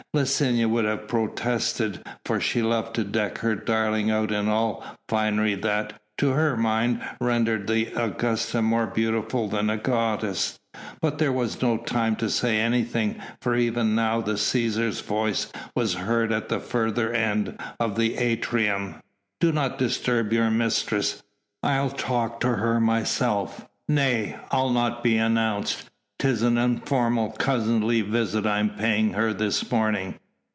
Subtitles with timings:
[0.13, 4.97] Licinia would have protested for she loved to deck her darling out in all the
[5.07, 10.59] finery that, to her mind, rendered the Augusta more beautiful than a goddess,
[11.01, 15.93] but there was no time to say anything for even now the Cæsar's voice was
[15.93, 18.95] heard at the further end of the atrium.
[19.39, 21.23] "Do not disturb your mistress.
[21.63, 23.65] I'll to her myself.
[23.87, 24.35] Nay!
[24.51, 25.87] I'll not be announced.
[26.23, 30.13] 'Tis an informal cousinly visit I am paying her this morning."